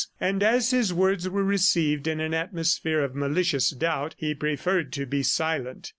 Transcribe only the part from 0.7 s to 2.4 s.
his words were received in an